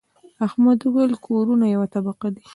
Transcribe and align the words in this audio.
احمد 0.47 0.79
وويل: 0.83 1.13
کورونه 1.27 1.65
یوه 1.73 1.87
طبقه 1.95 2.27
دي. 2.35 2.43